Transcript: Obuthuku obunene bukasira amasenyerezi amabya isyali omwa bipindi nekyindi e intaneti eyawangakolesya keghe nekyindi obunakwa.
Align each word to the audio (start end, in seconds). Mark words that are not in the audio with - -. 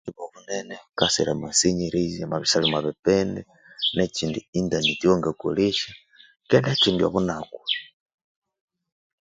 Obuthuku 0.03 0.25
obunene 0.27 0.73
bukasira 0.83 1.29
amasenyerezi 1.33 2.17
amabya 2.21 2.45
isyali 2.47 2.65
omwa 2.67 2.85
bipindi 2.87 3.41
nekyindi 3.95 4.39
e 4.43 4.45
intaneti 4.59 5.03
eyawangakolesya 5.03 5.91
keghe 6.49 6.69
nekyindi 6.71 7.01
obunakwa. 7.07 7.63